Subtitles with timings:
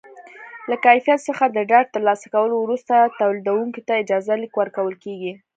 [0.69, 5.33] له کیفیت څخه د ډاډ ترلاسه کولو وروسته تولیدوونکي ته اجازه لیک ورکول کېږي.